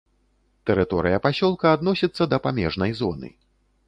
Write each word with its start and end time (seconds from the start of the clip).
Тэрыторыя 0.69 1.19
пасёлка 1.25 1.73
адносіцца 1.79 2.27
да 2.31 2.37
памежнай 2.47 2.91
зоны. 3.03 3.29